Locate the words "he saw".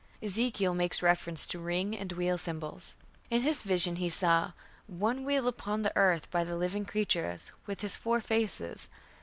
3.97-4.53